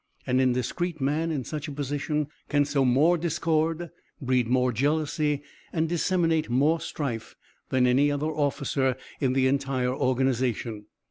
An 0.25 0.39
indiscrete 0.39 0.99
man 0.99 1.29
in 1.29 1.43
such 1.43 1.67
a 1.67 1.71
position 1.71 2.25
can 2.49 2.65
sow 2.65 2.83
more 2.83 3.19
discord, 3.19 3.91
breed 4.19 4.47
more 4.47 4.71
jealousy, 4.71 5.43
and 5.71 5.87
disseminate 5.87 6.49
more 6.49 6.81
strife 6.81 7.35
than 7.69 7.85
any 7.85 8.09
other 8.11 8.31
officer 8.31 8.95
in 9.19 9.33
the 9.33 9.45
entire 9.45 9.93
organization. 9.93 10.87